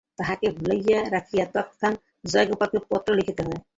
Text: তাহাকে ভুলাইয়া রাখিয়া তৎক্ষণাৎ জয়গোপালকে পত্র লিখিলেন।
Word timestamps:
তাহাকে 0.19 0.47
ভুলাইয়া 0.57 0.99
রাখিয়া 1.15 1.45
তৎক্ষণাৎ 1.53 1.95
জয়গোপালকে 2.25 2.79
পত্র 2.89 3.09
লিখিলেন। 3.19 3.47